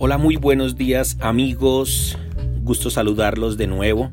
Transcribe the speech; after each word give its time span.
Hola, 0.00 0.16
muy 0.16 0.36
buenos 0.36 0.76
días 0.76 1.16
amigos. 1.18 2.16
Gusto 2.62 2.88
saludarlos 2.88 3.56
de 3.56 3.66
nuevo. 3.66 4.12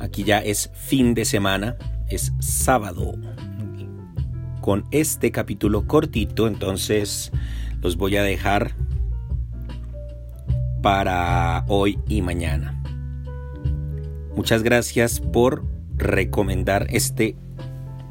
Aquí 0.00 0.24
ya 0.24 0.40
es 0.40 0.72
fin 0.74 1.14
de 1.14 1.24
semana, 1.24 1.76
es 2.08 2.32
sábado. 2.40 3.14
Con 4.60 4.84
este 4.90 5.30
capítulo 5.30 5.86
cortito, 5.86 6.48
entonces 6.48 7.30
los 7.80 7.96
voy 7.96 8.16
a 8.16 8.24
dejar 8.24 8.74
para 10.82 11.64
hoy 11.68 12.00
y 12.08 12.20
mañana. 12.22 12.82
Muchas 14.34 14.64
gracias 14.64 15.20
por 15.20 15.64
recomendar 15.94 16.88
este, 16.90 17.36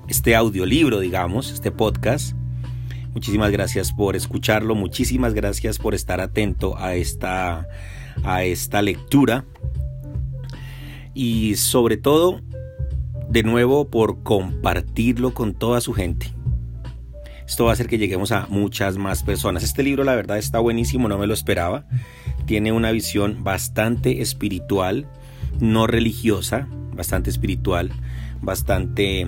este 0.07 0.37
audiolibro, 0.37 1.01
digamos, 1.01 1.51
este 1.51 1.71
podcast 1.71 2.33
Muchísimas 3.16 3.50
gracias 3.50 3.93
por 3.93 4.18
escucharlo, 4.18 4.75
muchísimas 4.75 5.34
gracias 5.34 5.79
por 5.79 5.95
estar 5.95 6.20
atento 6.20 6.77
a 6.77 6.95
esta, 6.95 7.66
a 8.26 8.44
esta 8.44 8.81
lectura 8.81 9.45
y 11.13 11.55
sobre 11.55 11.95
todo, 11.95 12.41
de 13.30 13.44
nuevo, 13.44 13.89
por 13.89 14.22
compartirlo 14.22 15.34
con 15.34 15.53
toda 15.53 15.80
su 15.80 15.94
gente. 15.94 16.34
Esto 17.48 17.63
va 17.63 17.70
a 17.70 17.73
hacer 17.73 17.88
que 17.88 17.98
lleguemos 17.98 18.34
a 18.34 18.48
muchas 18.49 18.98
más 18.98 19.23
personas. 19.23 19.63
Este 19.63 19.81
libro 19.81 20.03
la 20.03 20.16
verdad 20.16 20.38
está 20.38 20.59
buenísimo, 20.59 21.08
no 21.08 21.17
me 21.17 21.25
lo 21.25 21.34
esperaba. 21.34 21.88
Tiene 22.45 22.73
una 22.73 22.91
visión 22.91 23.45
bastante 23.45 24.22
espiritual, 24.22 25.08
no 25.61 25.88
religiosa, 25.88 26.67
bastante 26.94 27.30
espiritual, 27.30 27.91
bastante 28.41 29.25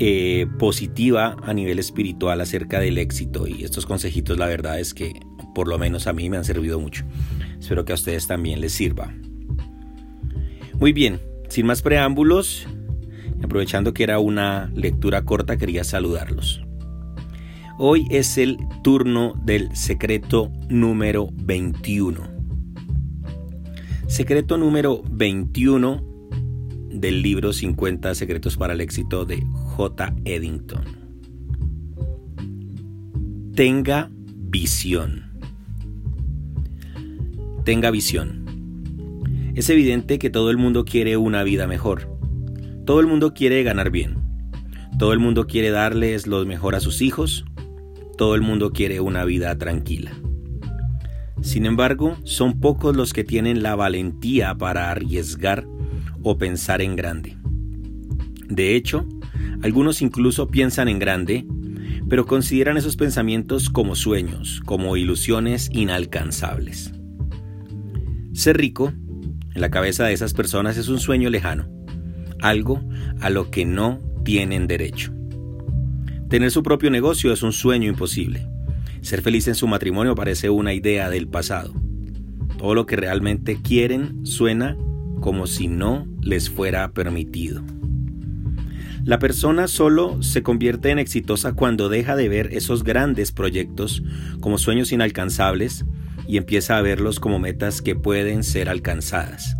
eh, 0.00 0.46
positiva 0.60 1.36
a 1.42 1.52
nivel 1.52 1.80
espiritual 1.80 2.40
acerca 2.40 2.78
del 2.78 2.98
éxito 2.98 3.48
y 3.48 3.64
estos 3.64 3.84
consejitos 3.84 4.38
la 4.38 4.46
verdad 4.46 4.78
es 4.78 4.94
que 4.94 5.12
por 5.56 5.66
lo 5.66 5.76
menos 5.76 6.06
a 6.06 6.12
mí 6.12 6.30
me 6.30 6.36
han 6.36 6.44
servido 6.44 6.78
mucho. 6.78 7.04
Espero 7.58 7.84
que 7.84 7.90
a 7.90 7.96
ustedes 7.96 8.28
también 8.28 8.60
les 8.60 8.72
sirva. 8.72 9.12
Muy 10.78 10.92
bien, 10.92 11.20
sin 11.48 11.66
más 11.66 11.82
preámbulos, 11.82 12.68
aprovechando 13.42 13.92
que 13.92 14.04
era 14.04 14.20
una 14.20 14.70
lectura 14.72 15.24
corta, 15.24 15.56
quería 15.56 15.82
saludarlos. 15.82 16.62
Hoy 17.76 18.06
es 18.10 18.38
el 18.38 18.56
turno 18.84 19.34
del 19.44 19.74
secreto 19.74 20.52
número 20.68 21.30
21. 21.32 22.22
Secreto 24.06 24.56
número 24.58 25.02
21 25.10 26.07
del 26.90 27.22
libro 27.22 27.52
50 27.52 28.14
secretos 28.14 28.56
para 28.56 28.72
el 28.72 28.80
éxito 28.80 29.24
de 29.24 29.44
J. 29.52 30.14
Eddington. 30.24 30.84
Tenga 33.54 34.10
visión. 34.12 35.24
Tenga 37.64 37.90
visión. 37.90 38.44
Es 39.54 39.68
evidente 39.70 40.18
que 40.18 40.30
todo 40.30 40.50
el 40.50 40.56
mundo 40.56 40.84
quiere 40.84 41.16
una 41.16 41.42
vida 41.42 41.66
mejor. 41.66 42.08
Todo 42.84 43.00
el 43.00 43.06
mundo 43.06 43.34
quiere 43.34 43.62
ganar 43.64 43.90
bien. 43.90 44.16
Todo 44.98 45.12
el 45.12 45.18
mundo 45.18 45.46
quiere 45.46 45.70
darles 45.70 46.26
lo 46.26 46.44
mejor 46.46 46.74
a 46.74 46.80
sus 46.80 47.02
hijos. 47.02 47.44
Todo 48.16 48.34
el 48.34 48.42
mundo 48.42 48.72
quiere 48.72 49.00
una 49.00 49.24
vida 49.24 49.56
tranquila. 49.58 50.12
Sin 51.40 51.66
embargo, 51.66 52.16
son 52.24 52.60
pocos 52.60 52.96
los 52.96 53.12
que 53.12 53.24
tienen 53.24 53.62
la 53.62 53.76
valentía 53.76 54.56
para 54.56 54.90
arriesgar 54.90 55.66
o 56.22 56.38
pensar 56.38 56.82
en 56.82 56.96
grande. 56.96 57.36
De 58.48 58.76
hecho, 58.76 59.06
algunos 59.62 60.02
incluso 60.02 60.48
piensan 60.48 60.88
en 60.88 60.98
grande, 60.98 61.46
pero 62.08 62.26
consideran 62.26 62.76
esos 62.76 62.96
pensamientos 62.96 63.68
como 63.68 63.94
sueños, 63.94 64.62
como 64.64 64.96
ilusiones 64.96 65.68
inalcanzables. 65.72 66.92
Ser 68.32 68.56
rico, 68.56 68.92
en 69.54 69.60
la 69.60 69.70
cabeza 69.70 70.06
de 70.06 70.12
esas 70.12 70.32
personas, 70.32 70.76
es 70.76 70.88
un 70.88 71.00
sueño 71.00 71.28
lejano, 71.28 71.68
algo 72.40 72.82
a 73.20 73.30
lo 73.30 73.50
que 73.50 73.64
no 73.64 74.00
tienen 74.24 74.66
derecho. 74.66 75.12
Tener 76.28 76.50
su 76.50 76.62
propio 76.62 76.90
negocio 76.90 77.32
es 77.32 77.42
un 77.42 77.52
sueño 77.52 77.88
imposible. 77.88 78.46
Ser 79.00 79.22
feliz 79.22 79.48
en 79.48 79.54
su 79.54 79.66
matrimonio 79.66 80.14
parece 80.14 80.50
una 80.50 80.74
idea 80.74 81.10
del 81.10 81.28
pasado. 81.28 81.74
Todo 82.58 82.74
lo 82.74 82.86
que 82.86 82.96
realmente 82.96 83.60
quieren 83.60 84.26
suena 84.26 84.76
como 85.20 85.46
si 85.46 85.68
no 85.68 86.06
les 86.28 86.50
fuera 86.50 86.92
permitido. 86.92 87.62
La 89.04 89.18
persona 89.18 89.68
solo 89.68 90.22
se 90.22 90.42
convierte 90.42 90.90
en 90.90 90.98
exitosa 90.98 91.54
cuando 91.54 91.88
deja 91.88 92.14
de 92.14 92.28
ver 92.28 92.50
esos 92.52 92.84
grandes 92.84 93.32
proyectos 93.32 94.02
como 94.40 94.58
sueños 94.58 94.92
inalcanzables 94.92 95.86
y 96.26 96.36
empieza 96.36 96.76
a 96.76 96.82
verlos 96.82 97.18
como 97.18 97.38
metas 97.38 97.80
que 97.80 97.96
pueden 97.96 98.44
ser 98.44 98.68
alcanzadas. 98.68 99.56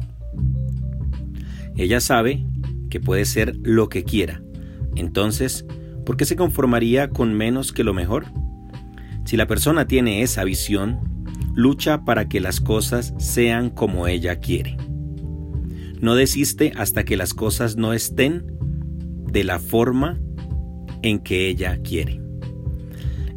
Ella 1.77 2.01
sabe 2.01 2.45
que 2.91 3.01
puede 3.01 3.25
ser 3.25 3.57
lo 3.63 3.89
que 3.89 4.05
quiera. 4.05 4.43
Entonces, 4.97 5.65
¿por 6.05 6.17
qué 6.17 6.25
se 6.25 6.37
conformaría 6.37 7.09
con 7.09 7.35
menos 7.35 7.73
que 7.73 7.85
lo 7.85 7.95
mejor? 7.95 8.27
Si 9.25 9.37
la 9.37 9.47
persona 9.47 9.87
tiene 9.87 10.23
esa 10.23 10.45
visión, 10.45 10.99
lucha 11.55 12.05
para 12.05 12.29
que 12.29 12.41
las 12.41 12.61
cosas 12.61 13.15
sean 13.19 13.71
como 13.71 14.07
ella 14.07 14.41
quiere. 14.41 14.78
No 16.01 16.15
desiste 16.15 16.73
hasta 16.77 17.05
que 17.05 17.17
las 17.17 17.35
cosas 17.35 17.77
no 17.77 17.93
estén 17.93 18.45
de 19.31 19.45
la 19.45 19.59
forma 19.59 20.19
en 21.03 21.19
que 21.19 21.49
ella 21.49 21.79
quiere. 21.83 22.21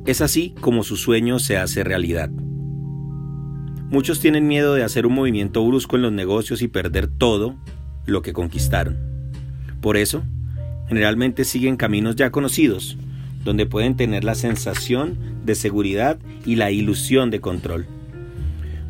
Es 0.06 0.22
así 0.22 0.56
como 0.62 0.84
su 0.84 0.96
sueño 0.96 1.40
se 1.40 1.58
hace 1.58 1.84
realidad. 1.84 2.30
Muchos 3.90 4.20
tienen 4.20 4.48
miedo 4.48 4.74
de 4.74 4.84
hacer 4.84 5.06
un 5.06 5.14
movimiento 5.14 5.66
brusco 5.66 5.96
en 5.96 6.02
los 6.04 6.12
negocios 6.12 6.62
y 6.62 6.68
perder 6.68 7.08
todo 7.08 7.56
lo 8.06 8.22
que 8.22 8.34
conquistaron. 8.34 8.98
Por 9.82 9.98
eso, 9.98 10.24
generalmente 10.88 11.44
siguen 11.44 11.78
caminos 11.78 12.16
ya 12.16 12.32
conocidos, 12.32 12.98
donde 13.44 13.66
pueden 13.66 13.96
tener 13.96 14.24
la 14.24 14.36
sensación 14.36 15.18
de 15.44 15.56
seguridad 15.56 16.20
y 16.46 16.56
la 16.56 16.72
ilusión 16.72 17.32
de 17.32 17.42
control. 17.42 17.86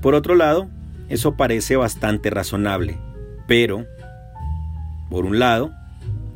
Por 0.02 0.14
otro 0.16 0.36
lado, 0.36 0.70
eso 1.10 1.36
parece 1.36 1.76
bastante 1.76 2.30
razonable, 2.30 2.98
pero, 3.52 3.86
por 5.10 5.26
un 5.26 5.38
lado, 5.38 5.74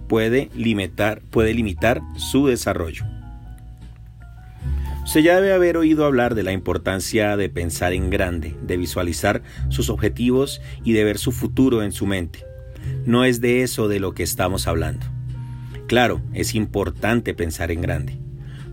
puede 0.10 0.50
limitar, 0.54 1.22
puede 1.30 1.54
limitar 1.54 2.02
su 2.18 2.48
desarrollo. 2.48 3.06
Usted 5.06 5.22
ya 5.22 5.36
debe 5.36 5.54
haber 5.54 5.78
oído 5.78 6.04
hablar 6.04 6.36
de 6.36 6.44
la 6.44 6.52
importancia 6.52 7.38
de 7.38 7.48
pensar 7.48 7.94
en 7.94 8.10
grande, 8.10 8.54
de 8.64 8.76
visualizar 8.76 9.44
sus 9.70 9.90
objetivos 9.90 10.62
y 10.84 10.92
de 10.92 11.06
ver 11.06 11.18
su 11.18 11.32
futuro 11.32 11.84
en 11.84 11.94
su 11.94 12.06
mente. 12.06 12.44
No 13.06 13.24
es 13.24 13.40
de 13.40 13.64
eso 13.64 13.88
de 13.88 14.02
lo 14.02 14.14
que 14.14 14.24
estamos 14.24 14.68
hablando. 14.68 15.06
Claro, 15.88 16.22
es 16.34 16.54
importante 16.54 17.34
pensar 17.34 17.72
en 17.72 17.80
grande. 17.80 18.20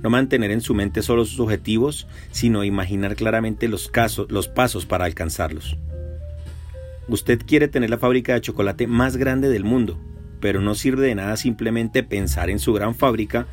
No 0.02 0.10
mantener 0.10 0.50
en 0.50 0.62
su 0.62 0.74
mente 0.74 1.02
solo 1.02 1.26
sus 1.26 1.38
objetivos, 1.38 2.08
sino 2.32 2.64
imaginar 2.64 3.14
claramente 3.14 3.68
los, 3.68 3.86
casos, 3.86 4.32
los 4.32 4.48
pasos 4.48 4.84
para 4.84 5.04
alcanzarlos. 5.04 5.78
Usted 7.08 7.40
quiere 7.44 7.68
tener 7.68 7.90
la 7.90 7.98
fábrica 7.98 8.34
de 8.34 8.40
chocolate 8.40 8.86
más 8.86 9.16
grande 9.16 9.48
del 9.48 9.64
mundo, 9.64 9.98
pero 10.40 10.60
no 10.60 10.74
sirve 10.74 11.06
de 11.06 11.14
nada 11.14 11.36
simplemente 11.36 12.02
pensar 12.02 12.50
en 12.50 12.58
su 12.58 12.72
gran 12.72 12.94
fábrica 12.94 13.46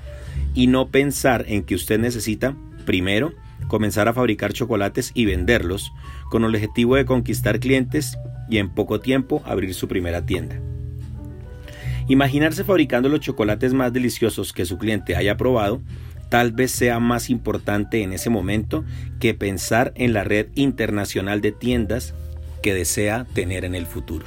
y 0.54 0.68
no 0.68 0.90
pensar 0.90 1.46
en 1.48 1.64
que 1.64 1.76
usted 1.76 2.00
necesita, 2.00 2.56
primero, 2.86 3.34
comenzar 3.68 4.08
a 4.08 4.14
fabricar 4.14 4.54
chocolates 4.54 5.12
y 5.14 5.26
venderlos 5.26 5.92
con 6.30 6.44
el 6.44 6.56
objetivo 6.56 6.96
de 6.96 7.06
conquistar 7.06 7.60
clientes 7.60 8.18
y 8.50 8.58
en 8.58 8.70
poco 8.70 9.00
tiempo 9.00 9.42
abrir 9.46 9.74
su 9.74 9.88
primera 9.88 10.26
tienda. 10.26 10.60
Imaginarse 12.08 12.64
fabricando 12.64 13.10
los 13.10 13.20
chocolates 13.20 13.74
más 13.74 13.94
deliciosos 13.94 14.52
que 14.52 14.66
su 14.66 14.78
cliente 14.78 15.16
haya 15.16 15.38
probado 15.38 15.82
tal 16.30 16.52
vez 16.52 16.72
sea 16.72 17.00
más 17.00 17.30
importante 17.30 18.04
en 18.04 18.14
ese 18.14 18.30
momento 18.30 18.84
que 19.20 19.34
pensar 19.34 19.92
en 19.96 20.14
la 20.14 20.24
red 20.24 20.48
internacional 20.56 21.42
de 21.42 21.52
tiendas 21.52 22.14
que 22.62 22.74
desea 22.74 23.26
tener 23.34 23.66
en 23.66 23.76
el 23.76 23.86
futuro. 23.86 24.26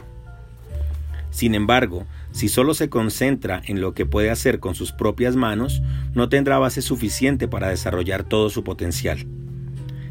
Sin 1.30 1.54
embargo, 1.54 2.06
si 2.30 2.48
solo 2.48 2.74
se 2.74 2.90
concentra 2.90 3.62
en 3.64 3.80
lo 3.80 3.94
que 3.94 4.06
puede 4.06 4.30
hacer 4.30 4.60
con 4.60 4.74
sus 4.74 4.92
propias 4.92 5.34
manos, 5.34 5.82
no 6.14 6.28
tendrá 6.28 6.58
base 6.58 6.82
suficiente 6.82 7.48
para 7.48 7.68
desarrollar 7.68 8.24
todo 8.24 8.50
su 8.50 8.64
potencial. 8.64 9.26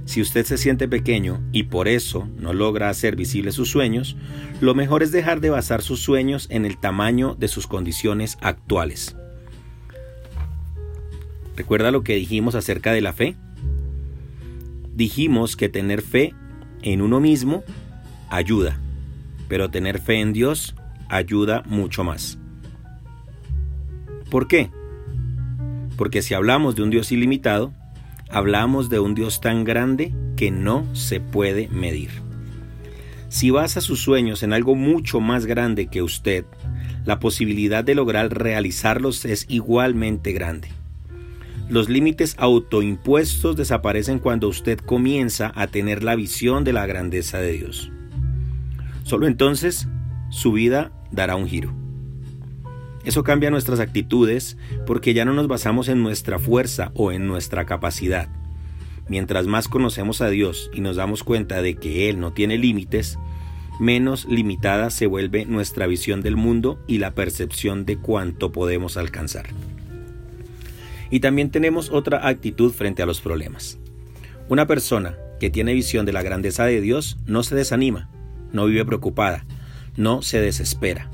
Si 0.05 0.19
usted 0.19 0.45
se 0.45 0.57
siente 0.57 0.87
pequeño 0.87 1.41
y 1.51 1.63
por 1.63 1.87
eso 1.87 2.27
no 2.37 2.53
logra 2.53 2.89
hacer 2.89 3.15
visibles 3.15 3.55
sus 3.55 3.69
sueños, 3.69 4.17
lo 4.59 4.73
mejor 4.73 5.03
es 5.03 5.11
dejar 5.11 5.41
de 5.41 5.51
basar 5.51 5.83
sus 5.83 6.01
sueños 6.01 6.47
en 6.49 6.65
el 6.65 6.77
tamaño 6.77 7.35
de 7.35 7.47
sus 7.47 7.67
condiciones 7.67 8.37
actuales. 8.41 9.15
¿Recuerda 11.55 11.91
lo 11.91 12.03
que 12.03 12.15
dijimos 12.15 12.55
acerca 12.55 12.91
de 12.93 13.01
la 13.01 13.13
fe? 13.13 13.35
Dijimos 14.95 15.55
que 15.55 15.69
tener 15.69 16.01
fe 16.01 16.33
en 16.81 17.01
uno 17.01 17.19
mismo 17.19 17.63
ayuda, 18.31 18.79
pero 19.47 19.69
tener 19.69 19.99
fe 19.99 20.19
en 20.21 20.33
Dios 20.33 20.75
ayuda 21.09 21.61
mucho 21.67 22.03
más. 22.03 22.39
¿Por 24.31 24.47
qué? 24.47 24.71
Porque 25.97 26.21
si 26.21 26.33
hablamos 26.33 26.75
de 26.75 26.83
un 26.83 26.89
Dios 26.89 27.11
ilimitado, 27.11 27.73
hablamos 28.29 28.89
de 28.89 28.99
un 28.99 29.13
Dios 29.13 29.41
tan 29.41 29.65
grande 29.65 30.15
que 30.37 30.49
no 30.49 30.87
se 30.95 31.19
puede 31.19 31.67
medir. 31.67 32.09
Si 33.27 33.49
basa 33.49 33.81
sus 33.81 34.01
sueños 34.01 34.41
en 34.41 34.53
algo 34.53 34.75
mucho 34.75 35.19
más 35.19 35.45
grande 35.45 35.87
que 35.87 36.01
usted, 36.01 36.45
la 37.05 37.19
posibilidad 37.19 37.83
de 37.83 37.95
lograr 37.95 38.33
realizarlos 38.33 39.25
es 39.25 39.45
igualmente 39.49 40.31
grande. 40.31 40.69
Los 41.69 41.89
límites 41.89 42.35
autoimpuestos 42.37 43.55
desaparecen 43.55 44.19
cuando 44.19 44.47
usted 44.47 44.79
comienza 44.79 45.51
a 45.55 45.67
tener 45.67 46.03
la 46.03 46.15
visión 46.15 46.63
de 46.63 46.73
la 46.73 46.85
grandeza 46.85 47.39
de 47.39 47.53
Dios. 47.53 47.91
Solo 49.11 49.27
entonces 49.27 49.89
su 50.29 50.53
vida 50.53 50.93
dará 51.11 51.35
un 51.35 51.45
giro. 51.45 51.73
Eso 53.03 53.25
cambia 53.25 53.51
nuestras 53.51 53.81
actitudes 53.81 54.55
porque 54.87 55.13
ya 55.13 55.25
no 55.25 55.33
nos 55.33 55.49
basamos 55.49 55.89
en 55.89 56.01
nuestra 56.01 56.39
fuerza 56.39 56.93
o 56.95 57.11
en 57.11 57.27
nuestra 57.27 57.65
capacidad. 57.65 58.29
Mientras 59.09 59.47
más 59.47 59.67
conocemos 59.67 60.21
a 60.21 60.29
Dios 60.29 60.71
y 60.73 60.79
nos 60.79 60.95
damos 60.95 61.25
cuenta 61.25 61.61
de 61.61 61.75
que 61.75 62.09
Él 62.09 62.21
no 62.21 62.31
tiene 62.31 62.57
límites, 62.57 63.19
menos 63.81 64.23
limitada 64.29 64.89
se 64.89 65.07
vuelve 65.07 65.43
nuestra 65.43 65.87
visión 65.87 66.21
del 66.21 66.37
mundo 66.37 66.79
y 66.87 66.99
la 66.99 67.13
percepción 67.13 67.85
de 67.85 67.97
cuánto 67.97 68.53
podemos 68.53 68.95
alcanzar. 68.95 69.47
Y 71.09 71.19
también 71.19 71.51
tenemos 71.51 71.89
otra 71.89 72.29
actitud 72.29 72.71
frente 72.71 73.03
a 73.03 73.05
los 73.05 73.19
problemas. 73.19 73.77
Una 74.47 74.67
persona 74.67 75.17
que 75.37 75.49
tiene 75.49 75.73
visión 75.73 76.05
de 76.05 76.13
la 76.13 76.23
grandeza 76.23 76.63
de 76.63 76.79
Dios 76.79 77.17
no 77.25 77.43
se 77.43 77.55
desanima, 77.55 78.09
no 78.53 78.65
vive 78.65 78.85
preocupada, 78.85 79.45
no 79.97 80.21
se 80.21 80.41
desespera. 80.41 81.09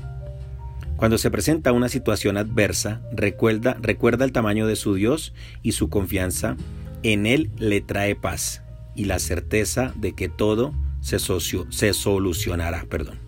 Cuando 0.96 1.16
se 1.16 1.30
presenta 1.30 1.72
una 1.72 1.88
situación 1.88 2.36
adversa, 2.36 3.00
recuerda, 3.12 3.76
recuerda 3.80 4.24
el 4.24 4.32
tamaño 4.32 4.66
de 4.66 4.74
su 4.74 4.94
Dios 4.94 5.32
y 5.62 5.72
su 5.72 5.88
confianza 5.88 6.56
en 7.04 7.26
Él 7.26 7.50
le 7.56 7.80
trae 7.80 8.16
paz 8.16 8.62
y 8.96 9.04
la 9.04 9.20
certeza 9.20 9.92
de 9.94 10.12
que 10.14 10.28
todo 10.28 10.74
se, 11.00 11.18
se 11.20 11.94
solucionará. 11.94 12.84
Perdón. 12.88 13.18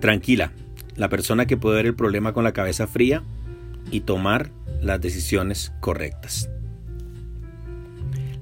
Tranquila, 0.00 0.52
la 0.96 1.08
persona 1.08 1.46
que 1.46 1.56
puede 1.56 1.76
ver 1.76 1.86
el 1.86 1.94
problema 1.94 2.32
con 2.32 2.44
la 2.44 2.52
cabeza 2.52 2.86
fría 2.86 3.22
y 3.90 4.00
tomar 4.00 4.50
las 4.80 5.00
decisiones 5.00 5.72
correctas. 5.80 6.48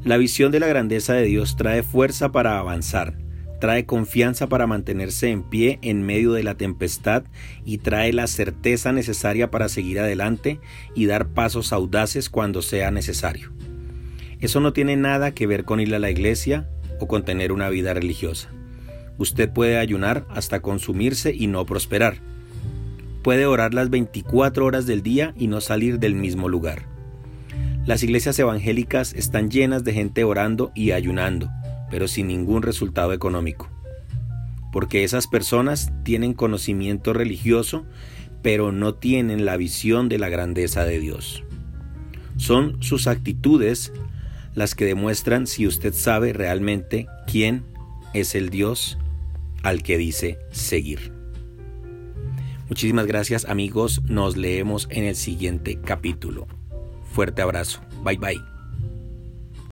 La 0.02 0.16
visión 0.16 0.50
de 0.50 0.60
la 0.60 0.66
grandeza 0.66 1.12
de 1.12 1.24
Dios 1.24 1.56
trae 1.56 1.82
fuerza 1.82 2.32
para 2.32 2.58
avanzar, 2.58 3.18
trae 3.60 3.84
confianza 3.84 4.48
para 4.48 4.66
mantenerse 4.66 5.28
en 5.28 5.42
pie 5.42 5.78
en 5.82 6.00
medio 6.00 6.32
de 6.32 6.42
la 6.42 6.54
tempestad 6.54 7.24
y 7.66 7.78
trae 7.78 8.10
la 8.14 8.26
certeza 8.26 8.92
necesaria 8.92 9.50
para 9.50 9.68
seguir 9.68 10.00
adelante 10.00 10.58
y 10.94 11.04
dar 11.04 11.28
pasos 11.28 11.74
audaces 11.74 12.30
cuando 12.30 12.62
sea 12.62 12.90
necesario. 12.90 13.52
Eso 14.40 14.60
no 14.60 14.72
tiene 14.72 14.96
nada 14.96 15.32
que 15.32 15.46
ver 15.46 15.64
con 15.64 15.80
ir 15.80 15.94
a 15.94 15.98
la 15.98 16.10
iglesia 16.10 16.66
o 16.98 17.06
con 17.06 17.22
tener 17.22 17.52
una 17.52 17.68
vida 17.68 17.92
religiosa. 17.92 18.48
Usted 19.18 19.52
puede 19.52 19.76
ayunar 19.76 20.24
hasta 20.30 20.62
consumirse 20.62 21.34
y 21.34 21.46
no 21.46 21.66
prosperar. 21.66 22.22
Puede 23.22 23.44
orar 23.44 23.74
las 23.74 23.90
24 23.90 24.64
horas 24.64 24.86
del 24.86 25.02
día 25.02 25.34
y 25.36 25.48
no 25.48 25.60
salir 25.60 25.98
del 25.98 26.14
mismo 26.14 26.48
lugar. 26.48 26.86
Las 27.86 28.02
iglesias 28.02 28.38
evangélicas 28.38 29.14
están 29.14 29.50
llenas 29.50 29.84
de 29.84 29.94
gente 29.94 30.22
orando 30.22 30.70
y 30.74 30.90
ayunando, 30.90 31.50
pero 31.90 32.08
sin 32.08 32.28
ningún 32.28 32.62
resultado 32.62 33.12
económico. 33.14 33.68
Porque 34.70 35.02
esas 35.02 35.26
personas 35.26 35.90
tienen 36.04 36.34
conocimiento 36.34 37.14
religioso, 37.14 37.86
pero 38.42 38.70
no 38.70 38.94
tienen 38.94 39.44
la 39.44 39.56
visión 39.56 40.08
de 40.08 40.18
la 40.18 40.28
grandeza 40.28 40.84
de 40.84 41.00
Dios. 41.00 41.42
Son 42.36 42.82
sus 42.82 43.06
actitudes 43.06 43.92
las 44.54 44.74
que 44.74 44.84
demuestran 44.84 45.46
si 45.46 45.66
usted 45.66 45.94
sabe 45.94 46.32
realmente 46.32 47.06
quién 47.26 47.64
es 48.12 48.34
el 48.34 48.50
Dios 48.50 48.98
al 49.62 49.82
que 49.82 49.96
dice 49.96 50.38
seguir. 50.50 51.12
Muchísimas 52.68 53.06
gracias 53.06 53.46
amigos, 53.46 54.02
nos 54.04 54.36
leemos 54.36 54.86
en 54.90 55.04
el 55.04 55.16
siguiente 55.16 55.80
capítulo. 55.82 56.46
Fuerte 57.12 57.42
abrazo, 57.42 57.80
bye 58.02 58.16
bye. 58.16 58.49